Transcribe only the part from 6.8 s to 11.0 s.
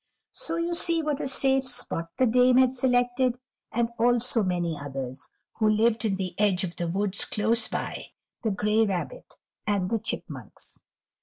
woods close by, the gray rabbit, and the chipmunks.